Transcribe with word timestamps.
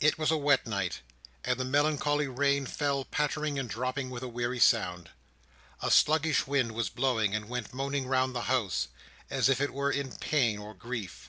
It 0.00 0.16
was 0.16 0.30
a 0.30 0.36
wet 0.38 0.66
night; 0.66 1.00
and 1.44 1.60
the 1.60 1.64
melancholy 1.66 2.26
rain 2.26 2.64
fell 2.64 3.04
pattering 3.04 3.58
and 3.58 3.68
dropping 3.68 4.08
with 4.08 4.22
a 4.22 4.26
weary 4.26 4.60
sound. 4.60 5.10
A 5.82 5.90
sluggish 5.90 6.46
wind 6.46 6.72
was 6.72 6.88
blowing, 6.88 7.34
and 7.34 7.50
went 7.50 7.74
moaning 7.74 8.06
round 8.06 8.34
the 8.34 8.44
house, 8.48 8.88
as 9.28 9.50
if 9.50 9.60
it 9.60 9.74
were 9.74 9.90
in 9.92 10.12
pain 10.12 10.58
or 10.58 10.72
grief. 10.72 11.28